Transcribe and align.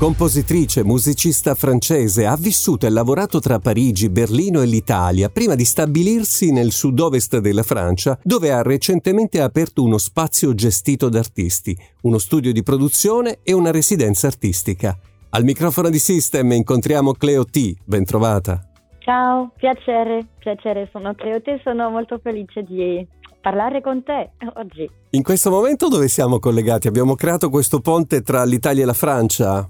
Compositrice, 0.00 0.82
musicista 0.82 1.54
francese, 1.54 2.24
ha 2.24 2.34
vissuto 2.34 2.86
e 2.86 2.88
lavorato 2.88 3.38
tra 3.38 3.58
Parigi, 3.58 4.08
Berlino 4.08 4.62
e 4.62 4.64
l'Italia 4.64 5.28
prima 5.28 5.54
di 5.54 5.66
stabilirsi 5.66 6.52
nel 6.52 6.70
sud-ovest 6.70 7.36
della 7.36 7.62
Francia, 7.62 8.18
dove 8.22 8.50
ha 8.50 8.62
recentemente 8.62 9.42
aperto 9.42 9.82
uno 9.82 9.98
spazio 9.98 10.54
gestito 10.54 11.10
da 11.10 11.18
artisti, 11.18 11.76
uno 12.04 12.16
studio 12.16 12.50
di 12.50 12.62
produzione 12.62 13.40
e 13.42 13.52
una 13.52 13.70
residenza 13.70 14.26
artistica. 14.26 14.98
Al 15.28 15.44
microfono 15.44 15.90
di 15.90 15.98
System 15.98 16.50
incontriamo 16.52 17.12
Cleo 17.12 17.44
T. 17.44 17.74
Bentrovata. 17.84 18.58
Ciao, 19.00 19.52
piacere, 19.54 20.28
piacere, 20.38 20.88
sono 20.92 21.14
Cleo 21.14 21.42
T. 21.42 21.60
Sono 21.62 21.90
molto 21.90 22.18
felice 22.22 22.62
di 22.62 23.06
parlare 23.42 23.82
con 23.82 24.02
te 24.02 24.30
oggi. 24.54 24.90
In 25.10 25.22
questo 25.22 25.50
momento 25.50 25.88
dove 25.88 26.08
siamo 26.08 26.38
collegati? 26.38 26.88
Abbiamo 26.88 27.14
creato 27.16 27.50
questo 27.50 27.80
ponte 27.80 28.22
tra 28.22 28.44
l'Italia 28.44 28.84
e 28.84 28.86
la 28.86 28.94
Francia? 28.94 29.68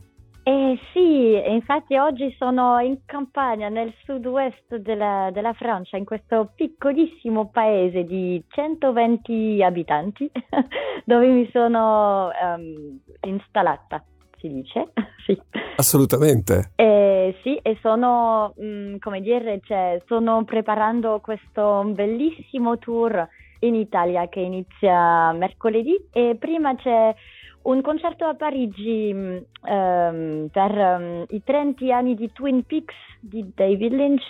Sì, 1.21 1.39
infatti 1.49 1.99
oggi 1.99 2.35
sono 2.39 2.79
in 2.79 3.01
campagna 3.05 3.69
nel 3.69 3.93
sud-est 4.05 4.77
della, 4.77 5.29
della, 5.31 5.53
Francia, 5.53 5.99
in 5.99 6.07
questo 6.07 6.53
piccolissimo 6.55 7.51
paese 7.51 8.05
di 8.05 8.43
120 8.49 9.63
abitanti, 9.63 10.31
dove 11.05 11.27
mi 11.27 11.47
sono 11.53 12.31
um, 12.43 12.99
installata, 13.21 14.03
si 14.39 14.49
dice. 14.49 14.93
sì. 15.27 15.39
Assolutamente. 15.77 16.73
Eh, 16.77 17.37
sì, 17.43 17.55
e 17.57 17.77
sono, 17.83 18.55
mh, 18.57 18.65
mm, 18.65 18.97
come 18.97 19.21
dire, 19.21 19.61
cioè, 19.65 20.01
sto 20.05 20.43
preparando 20.47 21.21
questo 21.21 21.83
bellissimo 21.85 22.79
tour 22.79 23.29
in 23.59 23.75
Italia 23.75 24.27
che 24.29 24.41
inizia 24.41 25.33
mercoledì 25.33 26.03
e 26.13 26.37
prima 26.39 26.75
c'è 26.77 27.15
un 27.63 27.83
concerto 27.83 28.25
a 28.25 28.35
Parigi 28.35 29.13
um, 29.13 30.49
per 30.51 30.71
um, 30.71 31.25
i 31.29 31.43
30 31.45 31.95
anni 31.95 32.15
di 32.15 32.31
Twin 32.33 32.65
Peaks 32.65 32.95
di 33.21 33.51
David 33.55 33.93
Lynch 33.93 34.25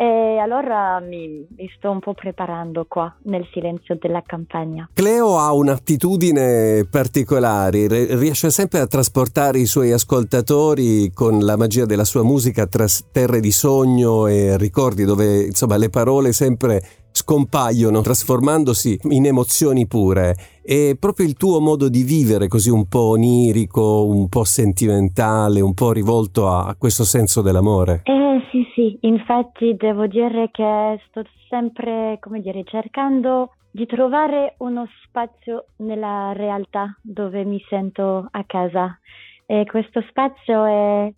e 0.00 0.38
allora 0.38 0.98
mi, 0.98 1.46
mi, 1.54 1.70
sto 1.76 1.90
un 1.90 1.98
po' 1.98 2.14
preparando 2.14 2.86
qua 2.88 3.14
nel 3.24 3.46
silenzio 3.52 3.98
della 4.00 4.22
campagna. 4.24 4.88
Cleo 4.94 5.36
ha 5.36 5.52
un'attitudine 5.52 6.88
particolare, 6.90 7.86
riesce 8.16 8.48
sempre 8.48 8.78
a 8.78 8.86
trasportare 8.86 9.58
i 9.58 9.66
suoi 9.66 9.92
ascoltatori 9.92 11.10
con 11.12 11.40
la 11.40 11.58
magia 11.58 11.84
della 11.84 12.04
sua 12.04 12.22
musica 12.22 12.66
tra 12.66 12.86
terre 13.12 13.40
di 13.40 13.52
sogno 13.52 14.26
e 14.26 14.56
ricordi 14.56 15.04
dove 15.04 15.42
insomma 15.42 15.76
le 15.76 15.90
parole 15.90 16.32
sempre 16.32 16.82
scompaiono 17.20 18.00
trasformandosi 18.00 18.98
in 19.10 19.26
emozioni 19.26 19.86
pure. 19.86 20.34
E 20.62 20.96
proprio 20.98 21.26
il 21.26 21.34
tuo 21.34 21.60
modo 21.60 21.88
di 21.88 22.02
vivere 22.02 22.48
così 22.48 22.70
un 22.70 22.86
po' 22.88 23.10
onirico, 23.10 24.06
un 24.06 24.28
po' 24.28 24.44
sentimentale, 24.44 25.60
un 25.60 25.74
po' 25.74 25.92
rivolto 25.92 26.48
a, 26.48 26.74
questo 26.78 27.04
senso 27.04 27.42
dell'amore. 27.42 28.02
Eh 28.04 28.40
sì 28.50 28.66
sì, 28.74 28.98
infatti 29.02 29.74
devo 29.76 30.06
dire 30.06 30.50
che 30.50 31.00
sto 31.08 31.22
sempre, 31.48 32.18
come 32.20 32.40
dire, 32.40 32.62
cercando 32.64 33.50
di 33.70 33.86
trovare 33.86 34.54
uno 34.58 34.86
spazio 35.04 35.66
nella 35.76 36.32
realtà 36.32 36.96
dove 37.02 37.44
mi 37.44 37.62
sento 37.68 38.26
a 38.30 38.44
casa. 38.46 38.98
E 39.46 39.64
questo 39.66 40.02
spazio 40.08 40.64
è 40.64 41.12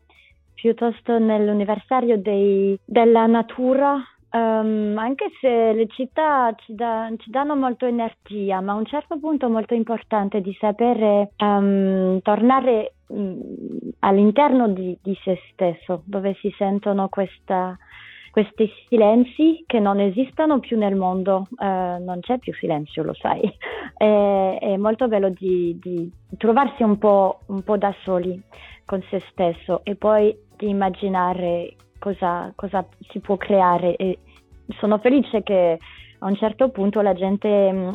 piuttosto 0.55 1.19
nell'universario 1.19 2.19
dei, 2.19 2.79
della 2.85 3.27
natura 3.27 3.99
Um, 4.35 4.97
anche 4.97 5.27
se 5.41 5.75
le 5.75 5.87
città 5.89 6.55
ci, 6.57 6.75
da, 6.75 7.11
ci, 7.19 7.31
danno 7.31 7.55
molto 7.55 7.85
energia, 7.85 8.63
ma 8.63 8.73
a 8.73 8.77
un 8.77 8.87
certo 8.87 9.19
punto 9.19 9.45
è 9.45 9.51
molto 9.51 9.75
importante 9.75 10.41
di 10.41 10.57
sapere 10.59 11.33
um, 11.37 12.19
tornare 12.23 12.95
um, 13.09 13.39
all'interno 13.99 14.69
di, 14.69 14.97
di, 15.03 15.15
se 15.23 15.39
stesso, 15.53 16.03
dove 16.07 16.35
si 16.41 16.51
sentono 16.57 17.11
questa, 17.11 17.77
questi 18.31 18.71
silenzi 18.89 19.65
che 19.67 19.79
non 19.81 20.01
esistono 20.01 20.61
più 20.61 20.79
nel 20.79 20.97
mondo, 20.97 21.49
uh, 21.51 22.03
non 22.03 22.21
c'è 22.21 22.39
più 22.39 22.55
silenzio, 22.55 23.03
lo 23.03 23.13
sai. 23.13 23.43
è, 23.95 24.59
è, 24.63 24.77
molto 24.79 25.09
bello 25.09 25.29
di, 25.29 25.79
di 25.79 26.11
trovarsi 26.39 26.83
un 26.83 26.97
po', 26.97 27.41
un 27.49 27.63
po' 27.63 27.77
da 27.77 27.95
soli 28.03 28.43
con 28.87 29.03
se 29.11 29.21
stesso 29.31 29.83
e 29.85 29.95
poi 29.95 30.35
di 30.57 30.71
immaginare 30.71 31.75
cosa, 32.03 32.53
cosa 32.57 32.85
si 33.11 33.21
può 33.21 33.37
creare 33.37 33.95
e 33.95 34.19
sono 34.81 34.99
felice 34.99 35.45
che 35.45 35.79
a 36.23 36.29
un 36.29 36.37
certo 36.37 36.71
punto 36.71 37.01
la 37.01 37.15
gente 37.15 37.49
uh, 37.49 37.93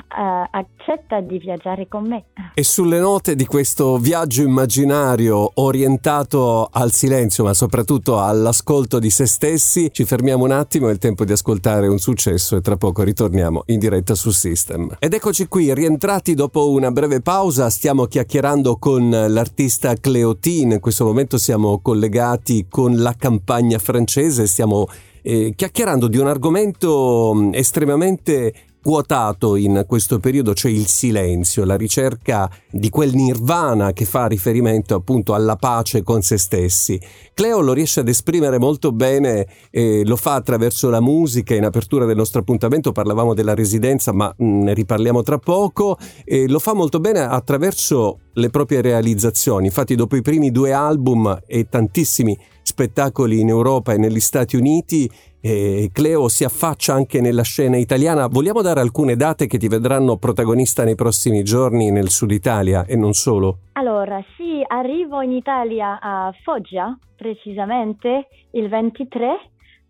accetta 0.51 1.21
di 1.21 1.37
viaggiare 1.37 1.87
con 1.87 2.07
me. 2.07 2.25
E 2.53 2.63
sulle 2.63 2.99
note 2.99 3.35
di 3.35 3.45
questo 3.45 3.97
viaggio 3.97 4.41
immaginario 4.41 5.51
orientato 5.55 6.67
al 6.69 6.91
silenzio, 6.91 7.45
ma 7.45 7.53
soprattutto 7.53 8.19
all'ascolto 8.19 8.99
di 8.99 9.09
se 9.09 9.25
stessi, 9.25 9.89
ci 9.93 10.03
fermiamo 10.03 10.43
un 10.43 10.51
attimo, 10.51 10.89
è 10.89 10.91
il 10.91 10.97
tempo 10.97 11.23
di 11.23 11.31
ascoltare 11.31 11.87
un 11.87 11.99
successo 11.99 12.57
e 12.57 12.61
tra 12.61 12.75
poco 12.75 13.03
ritorniamo 13.03 13.63
in 13.67 13.79
diretta 13.79 14.13
su 14.13 14.31
System. 14.31 14.97
Ed 14.99 15.13
eccoci 15.13 15.47
qui, 15.47 15.73
rientrati 15.73 16.33
dopo 16.33 16.69
una 16.69 16.91
breve 16.91 17.21
pausa, 17.21 17.69
stiamo 17.69 18.05
chiacchierando 18.05 18.75
con 18.77 19.09
l'artista 19.09 19.93
Cleotine, 19.95 20.75
in 20.75 20.79
questo 20.81 21.05
momento 21.05 21.37
siamo 21.37 21.79
collegati 21.79 22.67
con 22.69 22.97
la 22.97 23.15
campagna 23.17 23.77
francese, 23.77 24.47
stiamo 24.47 24.87
eh, 25.27 25.51
chiacchierando 25.57 26.07
di 26.07 26.17
un 26.17 26.27
argomento 26.27 27.33
mm, 27.35 27.53
estremamente 27.53 28.53
quotato 28.81 29.57
in 29.57 29.83
questo 29.85 30.19
periodo, 30.19 30.53
cioè 30.53 30.71
il 30.71 30.87
silenzio, 30.87 31.65
la 31.65 31.75
ricerca 31.75 32.49
di 32.71 32.89
quel 32.89 33.13
nirvana 33.13 33.91
che 33.91 34.05
fa 34.05 34.27
riferimento 34.27 34.95
appunto 34.95 35.33
alla 35.33 35.57
pace 35.57 36.03
con 36.03 36.21
se 36.21 36.37
stessi. 36.37 36.97
Cleo 37.33 37.59
lo 37.59 37.73
riesce 37.73 37.99
ad 37.99 38.07
esprimere 38.07 38.57
molto 38.57 38.93
bene, 38.93 39.45
eh, 39.69 40.05
lo 40.05 40.15
fa 40.15 40.35
attraverso 40.35 40.89
la 40.89 41.01
musica, 41.01 41.53
in 41.53 41.65
apertura 41.65 42.05
del 42.05 42.15
nostro 42.15 42.39
appuntamento 42.39 42.93
parlavamo 42.93 43.33
della 43.33 43.53
residenza, 43.53 44.13
ma 44.13 44.33
mm, 44.41 44.61
ne 44.61 44.73
riparliamo 44.73 45.21
tra 45.23 45.37
poco, 45.39 45.97
e 46.23 46.47
lo 46.47 46.59
fa 46.59 46.73
molto 46.73 47.01
bene 47.01 47.19
attraverso 47.19 48.19
le 48.35 48.49
proprie 48.49 48.79
realizzazioni. 48.79 49.65
Infatti 49.65 49.95
dopo 49.95 50.15
i 50.15 50.21
primi 50.21 50.49
due 50.51 50.71
album 50.71 51.41
e 51.45 51.67
tantissimi 51.67 52.37
spettacoli 52.77 53.39
in 53.39 53.49
Europa 53.49 53.93
e 53.93 53.97
negli 53.97 54.19
Stati 54.19 54.55
Uniti, 54.55 55.09
e 55.41 55.89
Cleo 55.91 56.27
si 56.27 56.43
affaccia 56.43 56.93
anche 56.93 57.21
nella 57.21 57.41
scena 57.41 57.75
italiana. 57.77 58.27
Vogliamo 58.27 58.61
dare 58.61 58.81
alcune 58.81 59.15
date 59.15 59.47
che 59.47 59.57
ti 59.57 59.67
vedranno 59.67 60.17
protagonista 60.17 60.83
nei 60.83 60.93
prossimi 60.93 61.41
giorni 61.43 61.89
nel 61.89 62.09
sud 62.09 62.31
Italia 62.31 62.85
e 62.85 62.95
non 62.95 63.13
solo? 63.13 63.59
Allora, 63.73 64.23
sì, 64.35 64.63
arrivo 64.67 65.21
in 65.21 65.31
Italia 65.31 65.99
a 65.99 66.31
Foggia, 66.43 66.95
precisamente 67.15 68.27
il 68.51 68.69
23, 68.69 69.27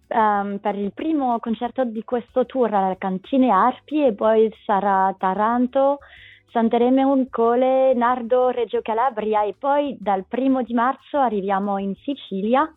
um, 0.07 0.17
ehm, 0.17 0.57
per 0.59 0.75
il 0.75 0.93
primo 0.93 1.37
concerto 1.39 1.83
di 1.83 2.03
questo 2.05 2.45
tour 2.45 2.73
alla 2.73 2.95
Cantine 2.97 3.49
Arpi 3.49 4.05
e 4.05 4.13
poi 4.13 4.49
sarà 4.65 5.13
Taranto, 5.17 5.97
Santereme 6.51 7.27
Cole, 7.29 7.93
Nardo, 7.93 8.49
Reggio 8.49 8.81
Calabria 8.81 9.43
e 9.43 9.55
poi 9.57 9.95
dal 9.99 10.25
primo 10.27 10.63
di 10.63 10.73
marzo 10.73 11.17
arriviamo 11.17 11.77
in 11.77 11.93
Sicilia 12.03 12.71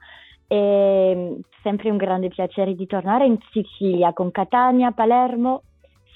è 0.51 1.37
sempre 1.63 1.91
un 1.91 1.97
grande 1.97 2.27
piacere 2.27 2.75
di 2.75 2.85
tornare 2.87 3.25
in 3.25 3.39
Sicilia 3.53 4.13
con 4.13 4.33
Catania, 4.33 4.91
Palermo, 4.91 5.63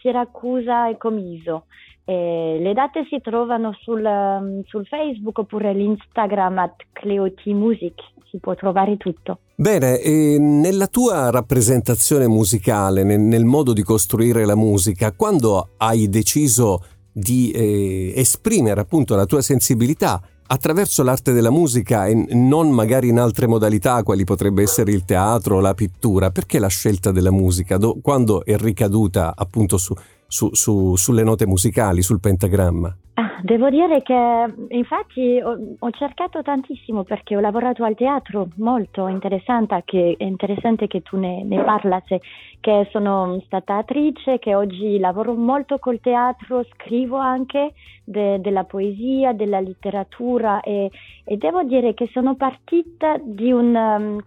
Siracusa 0.01 0.89
e 0.89 0.97
Comiso. 0.97 1.67
E 2.05 2.59
le 2.61 2.73
date 2.73 3.07
si 3.09 3.21
trovano 3.21 3.73
sul, 3.81 4.05
um, 4.05 4.63
sul 4.65 4.85
Facebook 4.87 5.39
oppure 5.39 5.73
l'Instagram 5.73 6.59
at 6.59 6.85
Cleot 6.93 7.47
Music, 7.47 7.95
si 8.29 8.39
può 8.41 8.57
trovare 8.57 8.97
tutto. 8.97 9.39
Bene, 9.55 10.01
nella 10.39 10.89
tua 10.89 11.31
rappresentazione 11.31 12.27
musicale, 12.27 13.05
nel, 13.05 13.21
nel, 13.21 13.45
modo 13.45 13.73
di 13.73 13.85
costruire 13.85 14.45
la 14.45 14.57
musica, 14.57 15.13
quando 15.13 15.75
hai 15.77 16.09
deciso 16.09 16.81
di 17.17 17.53
eh, 17.53 18.13
esprimere 18.17 18.81
appunto 18.81 19.15
la 19.15 19.25
tua 19.25 19.41
sensibilità, 19.41 20.21
attraverso 20.47 21.03
l'arte 21.03 21.33
della 21.33 21.51
musica 21.51 22.07
e 22.07 22.27
non 22.35 22.71
magari 22.71 23.09
in 23.09 23.19
altre 23.19 23.47
modalità 23.47 24.03
quali 24.03 24.25
potrebbe 24.25 24.63
essere 24.63 24.91
il 24.91 25.05
teatro 25.05 25.57
o 25.57 25.61
la 25.61 25.75
pittura, 25.75 26.31
perché 26.31 26.59
la 26.59 26.69
scelta 26.69 27.13
della 27.13 27.31
musica? 27.31 27.79
Do, 27.79 27.99
quando 28.03 28.45
è 28.45 28.57
ricaduta 28.57 29.33
appunto 29.35 29.79
su, 29.79 29.95
su, 30.27 30.49
su, 30.53 30.97
sulle 30.97 31.23
note 31.23 31.47
musicali, 31.47 32.03
sul 32.03 32.21
pentagramma? 32.21 32.97
Ah, 33.17 33.39
devo 33.43 33.71
dire 33.71 34.03
che 34.03 34.55
infatti 34.71 35.41
ho, 35.41 35.57
ho, 35.79 35.91
cercato 35.91 36.43
tantissimo 36.43 37.05
perché 37.05 37.37
ho 37.37 37.41
lavorato 37.41 37.85
al 37.85 37.95
teatro, 37.95 38.49
molto 38.57 39.07
interessante 39.07 39.83
che, 39.85 40.17
interessante 40.19 40.89
che 40.89 41.03
tu 41.03 41.17
ne, 41.17 41.45
ne 41.45 41.63
parlassi, 41.63 42.21
che 42.59 42.89
sono 42.91 43.41
stata 43.47 43.77
attrice, 43.77 44.41
che 44.41 44.57
oggi 44.57 44.99
lavoro 44.99 45.35
molto 45.35 45.79
col 45.79 46.01
teatro, 46.01 46.65
scrivo 46.73 47.17
anche 47.17 47.75
de, 48.03 48.41
della 48.41 48.65
poesia, 48.65 49.33
della 49.33 49.61
letteratura 49.61 50.61
e, 50.61 50.91
e, 51.23 51.37
devo 51.37 51.63
dire 51.63 51.95
che 51.95 52.09
sono 52.13 52.35
partita 52.35 53.17
di 53.23 53.53
una 53.53 53.95
um, 53.95 54.21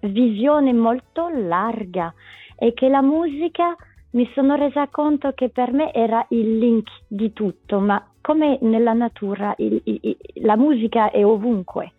visione 0.00 0.72
molto 0.72 1.28
larga 1.28 2.12
e 2.56 2.72
che 2.72 2.88
la 2.88 3.02
musica 3.02 3.76
mi 4.14 4.28
sono 4.34 4.54
resa 4.56 4.88
conto 4.88 5.32
che 5.32 5.48
per 5.50 5.72
me 5.72 5.92
era 5.92 6.24
il 6.30 6.58
link 6.58 6.88
di 7.06 7.32
tutto, 7.32 7.78
ma 7.78 8.04
come 8.20 8.58
nella 8.62 8.92
natura 8.92 9.54
il, 9.58 9.80
il, 9.84 10.16
la 10.36 10.56
musica 10.56 11.10
è 11.10 11.24
ovunque. 11.24 11.92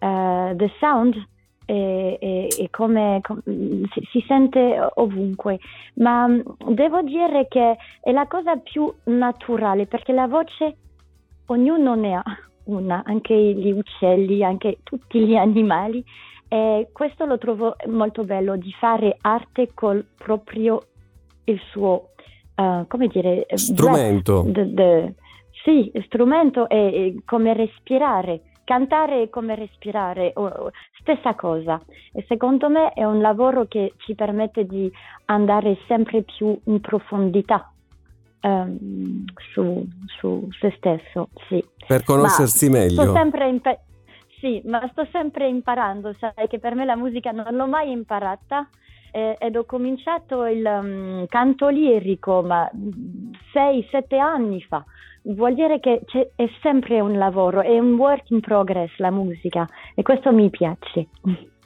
uh, 0.00 0.54
the 0.56 0.70
sound 0.78 1.14
e, 1.64 2.16
e, 2.20 2.48
e 2.58 2.70
come, 2.70 3.20
com, 3.22 3.40
si, 3.44 4.08
si, 4.10 4.24
sente 4.26 4.78
ovunque, 4.94 5.58
ma 5.94 6.28
mm, 6.28 6.40
devo 6.68 7.02
dire 7.02 7.46
che 7.48 7.76
è 8.00 8.12
la 8.12 8.26
cosa 8.26 8.56
più 8.56 8.92
naturale 9.04 9.86
perché 9.86 10.12
la 10.12 10.28
voce 10.28 10.76
ognuno 11.46 11.94
ne 11.94 12.14
ha 12.14 12.24
una, 12.64 13.02
anche 13.04 13.34
gli 13.34 13.70
uccelli, 13.70 14.44
anche 14.44 14.78
tutti 14.82 15.18
gli 15.26 15.34
animali 15.34 16.04
e 16.48 16.88
questo 16.92 17.24
lo 17.24 17.38
trovo 17.38 17.74
molto 17.88 18.22
bello 18.22 18.56
di 18.56 18.72
fare 18.78 19.16
arte 19.20 19.70
col 19.74 20.04
proprio 20.16 20.80
il 21.46 21.60
suo, 21.70 22.10
uh, 22.54 22.86
come 22.86 23.08
dire, 23.08 23.46
strumento. 23.54 24.44
De, 24.46 24.72
de, 24.72 25.14
sì, 25.64 25.90
strumento 26.06 26.68
e 26.68 27.16
come 27.24 27.54
respirare 27.54 28.42
Cantare 28.66 29.22
è 29.22 29.28
come 29.30 29.54
respirare, 29.54 30.32
stessa 31.00 31.36
cosa. 31.36 31.80
E 32.12 32.24
secondo 32.26 32.68
me 32.68 32.92
è 32.94 33.04
un 33.04 33.20
lavoro 33.20 33.66
che 33.66 33.92
ci 33.98 34.16
permette 34.16 34.66
di 34.66 34.90
andare 35.26 35.78
sempre 35.86 36.22
più 36.22 36.58
in 36.64 36.80
profondità 36.80 37.72
um, 38.42 39.22
su, 39.52 39.86
su, 40.18 40.48
se 40.58 40.74
stesso. 40.78 41.28
Sì. 41.48 41.64
Per 41.86 42.02
conoscersi 42.02 42.68
ma 42.68 42.78
meglio. 42.78 43.02
Sto 43.02 43.12
sempre 43.12 43.48
impa- 43.48 43.78
sì, 44.40 44.60
ma 44.64 44.84
sto 44.90 45.06
sempre 45.12 45.46
imparando, 45.46 46.12
sai 46.18 46.48
che 46.48 46.58
per 46.58 46.74
me 46.74 46.84
la 46.84 46.96
musica 46.96 47.30
non 47.30 47.54
l'ho 47.54 47.68
mai 47.68 47.92
imparata 47.92 48.68
eh, 49.16 49.36
ed 49.38 49.56
ho 49.56 49.64
cominciato 49.64 50.44
il 50.44 50.62
um, 50.62 51.26
canto 51.28 51.68
lirico 51.68 52.42
ma 52.42 52.70
6-7 53.54 54.18
anni 54.18 54.60
fa 54.60 54.84
vuol 55.22 55.54
dire 55.54 55.80
che 55.80 56.02
è 56.34 56.44
sempre 56.60 57.00
un 57.00 57.16
lavoro, 57.16 57.62
è 57.62 57.78
un 57.78 57.94
work 57.94 58.28
in 58.28 58.40
progress 58.40 58.90
la 58.98 59.10
musica 59.10 59.66
e 59.94 60.02
questo 60.02 60.32
mi 60.32 60.50
piace. 60.50 61.08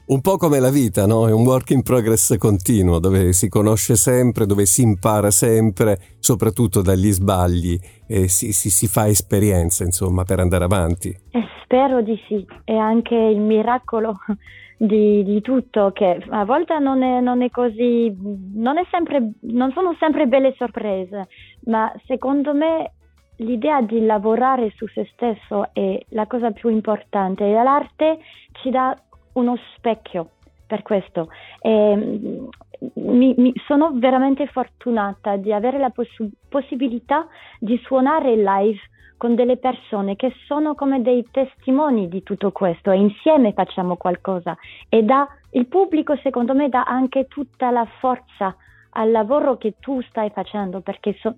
Un 0.07 0.21
po' 0.23 0.39
come 0.39 0.61
la 0.61 0.71
vita, 0.71 1.07
no? 1.07 1.29
È 1.29 1.33
un 1.33 1.45
work 1.45 1.71
in 1.71 1.83
progress 1.83 2.37
continuo, 2.37 2.99
dove 2.99 3.33
si 3.33 3.49
conosce 3.49 3.97
sempre, 3.97 4.47
dove 4.47 4.67
si 4.67 4.83
impara 4.83 5.31
sempre, 5.31 5.99
soprattutto 6.19 6.83
dagli 6.83 7.13
sbagli 7.13 7.79
e 8.07 8.29
si, 8.29 8.53
si, 8.53 8.71
si 8.71 8.89
fa 8.89 9.07
esperienza, 9.07 9.85
insomma, 9.85 10.25
per 10.25 10.41
andare 10.41 10.65
avanti. 10.65 11.17
Eh, 11.31 11.45
spero 11.71 12.03
di 12.03 12.21
sì. 12.27 12.45
È 12.65 12.75
anche 12.75 13.15
il 13.15 13.39
miracolo 13.39 14.19
di, 14.77 15.23
di 15.23 15.41
tutto 15.41 15.93
che 15.93 16.21
a 16.31 16.45
volte 16.45 16.77
non 16.81 17.03
è, 17.03 17.21
non 17.21 17.43
è 17.43 17.51
così, 17.51 18.13
non, 18.55 18.77
è 18.77 18.85
sempre, 18.91 19.31
non 19.43 19.71
sono 19.73 19.95
sempre 20.01 20.27
belle 20.27 20.53
sorprese, 20.57 21.29
ma 21.67 21.93
secondo 22.07 22.53
me 22.53 22.93
l'idea 23.37 23.81
di 23.83 24.05
lavorare 24.05 24.73
su 24.75 24.87
se 24.89 25.09
stesso 25.13 25.73
è 25.73 25.99
la 26.09 26.27
cosa 26.27 26.51
più 26.51 26.69
importante 26.69 27.45
e 27.45 27.53
l'arte 27.53 28.19
ci 28.61 28.71
dà 28.71 28.95
uno 29.35 29.57
specchio 29.77 30.31
per 30.67 30.83
questo. 30.83 31.29
E, 31.61 31.97
mm, 31.97 32.49
mi, 32.95 33.35
mi, 33.37 33.53
sono 33.67 33.93
veramente 33.95 34.47
fortunata 34.47 35.37
di 35.37 35.53
avere 35.53 35.79
la 35.79 35.91
poss- 35.91 36.31
possibilità 36.49 37.29
di 37.59 37.79
suonare 37.85 38.35
live 38.35 38.81
con 39.21 39.35
delle 39.35 39.59
persone 39.59 40.17
che 40.17 40.33
sono 40.47 40.75
come 40.75 41.03
dei 41.03 41.27
testimoni 41.31 42.09
di 42.09 42.23
tutto 42.23 42.53
questo 42.53 42.91
e 42.91 42.97
insieme 42.97 43.53
facciamo 43.53 43.97
qualcosa 43.97 44.57
e 44.89 45.03
dà, 45.03 45.29
il 45.51 45.67
pubblico 45.67 46.17
secondo 46.23 46.55
me 46.55 46.71
dà 46.71 46.85
anche 46.85 47.27
tutta 47.29 47.71
la 47.71 47.87
forza 47.99 48.57
al 48.93 49.11
lavoro 49.11 49.59
che 49.59 49.75
tu 49.79 50.01
stai 50.09 50.31
facendo 50.31 50.81
perché 50.81 51.19
so, 51.21 51.37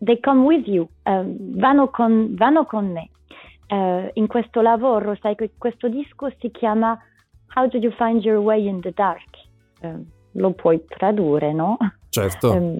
they 0.00 0.18
come 0.18 0.40
with 0.42 0.66
you, 0.66 0.82
uh, 1.04 1.36
vanno, 1.56 1.90
con, 1.90 2.34
vanno, 2.34 2.64
con, 2.64 2.90
me. 2.90 3.08
Uh, 3.68 4.10
in 4.14 4.26
questo 4.26 4.60
lavoro, 4.60 5.16
sai 5.20 5.36
che 5.36 5.52
questo 5.56 5.88
disco 5.88 6.28
si 6.40 6.50
chiama 6.50 6.98
How 7.54 7.68
do 7.68 7.78
you 7.78 7.92
find 7.92 8.24
your 8.24 8.38
way 8.38 8.66
in 8.66 8.80
the 8.80 8.90
dark? 8.90 9.28
Uh, 9.80 10.04
lo 10.32 10.50
puoi 10.54 10.84
tradurre, 10.88 11.52
no? 11.52 11.76
Certo. 12.10 12.50
Um, 12.50 12.78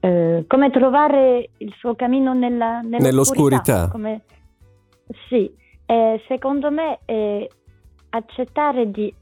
um, 0.00 0.46
come, 0.46 0.70
trovare 0.70 1.50
il 1.58 1.74
suo 1.78 1.94
cammino 1.94 2.34
nella, 2.34 2.80
nell'oscurità. 2.80 3.06
nell'oscurità. 3.06 3.88
Come, 3.90 4.20
sì, 5.28 5.50
secondo 6.26 6.70
me 6.70 6.98
accettare 8.10 8.90
di 8.90 9.12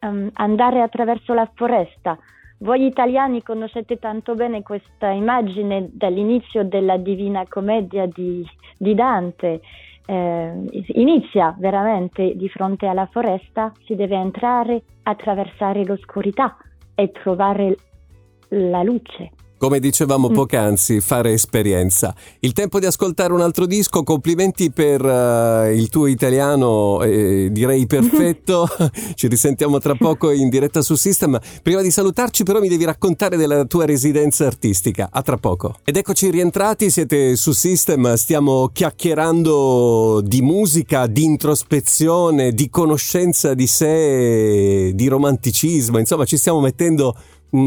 um, 0.00 0.30
andare 0.34 0.80
attraverso 0.80 1.34
la 1.34 1.50
foresta, 1.54 2.18
voi 2.58 2.86
italiani 2.86 3.42
conoscete 3.42 3.98
tanto 3.98 4.34
bene 4.34 4.62
questa 4.62 5.08
immagine 5.08 5.88
dall'inizio 5.92 6.64
della 6.64 6.96
Divina 6.96 7.44
Commedia 7.48 8.06
di, 8.06 8.46
di 8.78 8.94
Dante. 8.94 9.60
Eh, 10.06 10.52
inizia 10.94 11.54
veramente 11.58 12.34
di 12.36 12.48
fronte 12.48 12.86
alla 12.86 13.06
foresta, 13.10 13.72
si 13.84 13.94
deve 13.94 14.16
entrare, 14.16 14.82
attraversare 15.02 15.84
l'oscurità 15.84 16.56
e 16.94 17.10
trovare 17.10 17.76
la 18.48 18.82
luce. 18.82 19.32
Come 19.56 19.80
dicevamo 19.80 20.28
mm. 20.28 20.34
poc'anzi, 20.34 21.00
fare 21.00 21.32
esperienza. 21.32 22.14
Il 22.40 22.52
tempo 22.52 22.78
di 22.78 22.86
ascoltare 22.86 23.32
un 23.32 23.40
altro 23.40 23.66
disco, 23.66 24.02
complimenti 24.02 24.70
per 24.70 25.02
uh, 25.04 25.70
il 25.72 25.88
tuo 25.88 26.06
italiano, 26.06 27.02
eh, 27.02 27.48
direi 27.50 27.86
perfetto. 27.88 28.68
Ci 29.14 29.28
risentiamo 29.28 29.78
tra 29.78 29.94
poco 29.94 30.30
in 30.30 30.48
diretta 30.48 30.82
su 30.82 30.96
System. 30.96 31.38
Prima 31.62 31.80
di 31.80 31.90
salutarci 31.90 32.42
però 32.42 32.60
mi 32.60 32.68
devi 32.68 32.84
raccontare 32.84 33.36
della 33.36 33.64
tua 33.64 33.84
residenza 33.86 34.46
artistica. 34.46 35.08
A 35.10 35.22
tra 35.22 35.36
poco. 35.36 35.76
Ed 35.84 35.96
eccoci 35.96 36.30
rientrati, 36.30 36.90
siete 36.90 37.36
su 37.36 37.52
System, 37.52 38.14
stiamo 38.14 38.68
chiacchierando 38.72 40.20
di 40.22 40.42
musica, 40.42 41.06
di 41.06 41.24
introspezione, 41.24 42.52
di 42.52 42.68
conoscenza 42.68 43.54
di 43.54 43.66
sé, 43.66 44.92
di 44.94 45.08
romanticismo, 45.08 45.98
insomma 45.98 46.24
ci 46.24 46.36
stiamo 46.36 46.60
mettendo 46.60 47.14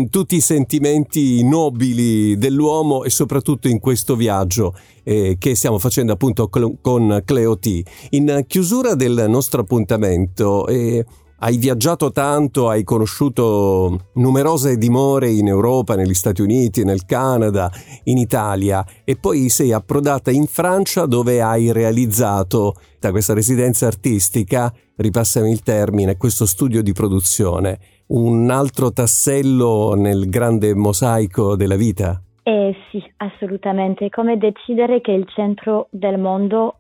tutti 0.10 0.36
i 0.36 0.42
sentimenti 0.42 1.44
nobili 1.44 2.38
dell'uomo 2.38 3.06
e 3.06 3.10
soprattutto 3.10 3.69
in 3.69 3.80
questo 3.80 4.18
viaggio 4.18 4.75
eh, 5.04 5.38
che 5.39 5.56
stiamo 5.56 5.80
facendo 5.80 6.12
appunto 6.12 6.50
con 6.50 7.22
Cleo 7.24 7.57
T. 7.57 7.84
In 8.10 8.44
chiusura 8.48 8.95
del 8.95 9.25
nostro 9.30 9.62
appuntamento 9.62 10.68
eh, 10.68 11.06
hai 11.39 11.57
viaggiato 11.57 12.12
tanto, 12.12 12.68
hai 12.68 12.84
conosciuto 12.84 14.10
numerose 14.16 14.78
dimore 14.78 15.30
in 15.31 15.48
Europa, 15.48 15.95
negli 15.95 16.16
Stati 16.16 16.42
Uniti, 16.42 16.83
nel 16.83 17.06
Canada, 17.06 17.72
in 18.06 18.18
Italia 18.18 18.86
e 19.06 19.16
poi 19.16 19.48
sei 19.48 19.72
approdata 19.72 20.31
in 20.31 20.47
Francia 20.47 21.06
dove 21.06 21.42
hai 21.42 21.71
realizzato 21.71 22.76
da 23.00 23.12
questa 23.12 23.33
residenza 23.33 23.88
artistica, 23.88 24.73
ripassami 24.97 25.50
il 25.50 25.62
termine, 25.62 26.18
questo 26.18 26.45
studio 26.45 26.81
di 26.81 26.92
produzione 26.92 27.80
un 28.07 28.49
altro 28.49 28.92
tassello 28.92 29.94
nel 29.95 30.30
grande 30.30 30.73
mosaico 30.73 31.56
della 31.56 31.76
vita? 31.76 32.21
Eh 32.44 32.76
sì, 32.90 33.04
assolutamente. 33.18 34.09
Come 34.09 34.37
decidere 34.37 35.02
che 35.02 35.11
il 35.11 35.28
centro 35.28 35.87
del 35.90 36.18
mondo 36.18 36.76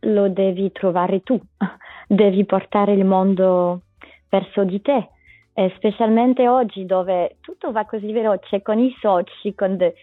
lo 0.00 0.28
devi 0.30 0.72
trovare 0.72 1.20
tu, 1.22 1.38
devi 2.08 2.44
portare 2.46 2.92
il 2.92 3.04
mondo 3.04 3.82
verso 4.30 4.64
di 4.64 4.80
te, 4.80 5.08
e 5.52 5.72
specialmente 5.76 6.48
oggi 6.48 6.86
dove 6.86 7.36
tutto 7.40 7.72
va 7.72 7.84
così 7.84 8.12
veloce 8.12 8.62
con 8.62 8.78
i 8.78 8.94
soci, 9.00 9.54
con 9.54 9.76
the, 9.76 9.94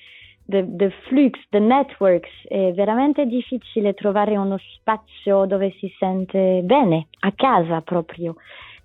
the, 0.45 0.63
the 0.75 0.91
flux, 1.07 1.39
the 1.49 1.59
networks, 1.59 2.29
è 2.47 2.73
veramente 2.73 3.25
difficile 3.25 3.95
trovare 3.95 4.37
uno 4.37 4.57
spazio 4.75 5.45
dove 5.45 5.73
si 5.79 5.91
sente 5.97 6.61
bene, 6.63 7.07
a 7.21 7.31
casa 7.31 7.81
proprio. 7.81 8.35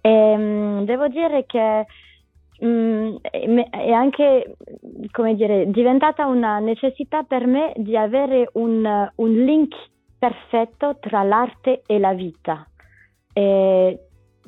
E, 0.03 0.11
ehm, 0.11 0.85
devo 0.85 1.09
dire 1.09 1.47
che 1.47 1.87
mh, 2.59 2.67
mm, 2.67 3.59
è 3.71 3.91
anche 3.91 4.57
come 5.11 5.35
dire, 5.35 5.71
diventata 5.71 6.27
una 6.27 6.59
necessità 6.59 7.23
per 7.23 7.47
me 7.47 7.73
di 7.77 7.97
avere 7.97 8.51
un, 8.55 9.09
un 9.15 9.31
link 9.45 9.75
perfetto 10.19 10.99
tra 11.01 11.23
l'arte 11.23 11.83
e 11.87 11.99
la 11.99 12.13
vita. 12.13 12.67
E 13.33 13.99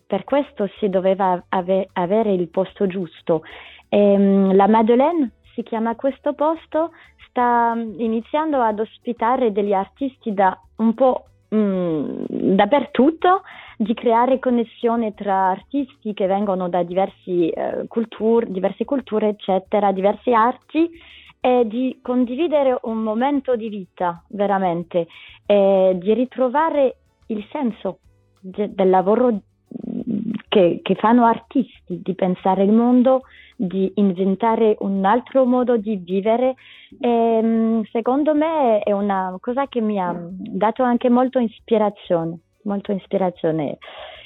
per 0.07 0.25
questo 0.25 0.69
si 0.79 0.89
doveva 0.89 1.43
ave, 1.49 1.89
avere 1.95 2.33
il 2.33 2.49
posto 2.49 2.87
giusto. 2.87 3.43
E, 3.89 3.99
ehm, 3.99 4.55
la 4.55 4.69
Madeleine 4.69 5.33
si 5.55 5.63
chiama 5.63 5.95
questo 5.95 6.35
posto, 6.35 6.91
sta 7.29 7.75
iniziando 7.77 8.61
ad 8.61 8.81
ospitare 8.81 9.53
degli 9.53 9.73
artisti 9.73 10.35
da 10.35 10.57
un 10.77 10.95
po' 10.95 11.27
mm, 11.55 12.25
dappertutto 12.55 13.43
di 13.77 13.95
creare 13.95 14.39
connessione 14.39 15.15
tra 15.15 15.51
artisti 15.51 16.15
che 16.15 16.27
vengono 16.27 16.69
da 16.69 16.83
diversi, 16.83 17.49
eh, 17.49 17.87
culture, 17.89 18.51
diverse 18.51 18.85
culture, 18.85 19.29
eccetera, 19.29 19.93
diverse 19.93 20.33
arti 20.33 20.91
e 21.41 21.67
di 21.67 21.99
condividere 22.01 22.79
un 22.83 23.03
momento 23.03 23.55
di 23.57 23.69
vita 23.69 24.23
veramente, 24.29 25.07
di 25.47 26.15
ritrovare 26.15 26.97
il 27.27 27.47
senso 27.53 27.99
de- 28.41 28.75
del 28.75 28.91
lavoro 28.91 29.41
che, 30.49 30.81
che, 30.83 30.95
fanno 30.95 31.25
artisti, 31.25 32.01
di 32.03 32.15
pensare 32.15 32.63
il 32.65 32.73
mondo 32.73 33.23
di 33.57 33.93
inventare 33.97 34.77
un 34.81 35.05
altro 35.05 35.45
modo 35.45 35.77
di 35.77 35.97
vivere 35.97 36.55
e 36.99 37.41
mm, 37.43 37.83
secondo 37.93 38.35
me 38.35 38.81
è 38.81 38.93
una 38.93 39.37
cosa 39.41 39.67
che 39.67 39.81
mi 39.81 39.99
ha 39.99 40.15
dato 40.31 40.83
anche 40.83 41.09
molto 41.09 41.39
ispirazione, 41.39 42.39
molto 42.63 42.93
ispirazione. 42.93 43.79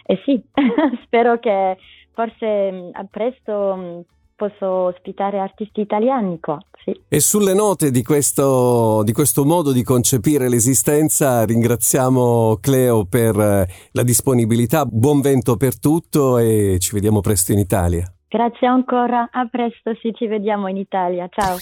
E 0.04 0.20
sì, 0.24 0.42
spero 1.04 1.38
che 1.38 1.76
forse 2.12 2.90
a 2.92 3.06
presto 3.10 4.04
posso 4.38 4.66
ospitare 4.66 5.40
artisti 5.40 5.80
italiani 5.80 6.38
qua. 6.38 6.58
Sì. 6.84 6.98
E 7.08 7.20
sulle 7.20 7.54
note 7.54 7.90
di 7.90 8.04
questo, 8.04 9.02
di 9.02 9.12
questo, 9.12 9.44
modo 9.44 9.72
di 9.72 9.82
concepire 9.82 10.48
l'esistenza 10.48 11.44
ringraziamo 11.44 12.58
Cleo 12.60 13.04
per 13.04 13.36
eh, 13.36 13.68
la 13.92 14.02
disponibilità, 14.04 14.86
buon 14.86 15.20
vento 15.20 15.56
per 15.56 15.78
tutto 15.78 16.38
e 16.38 16.76
ci 16.78 16.94
vediamo 16.94 17.20
presto 17.20 17.50
in 17.50 17.58
Italia. 17.58 18.10
Grazie 18.28 18.66
ancora, 18.66 19.30
a 19.32 19.46
presto, 19.46 19.94
sì, 20.00 20.12
ci 20.12 20.26
vediamo 20.26 20.68
in 20.68 20.76
Italia, 20.76 21.28
ciao. 21.30 21.56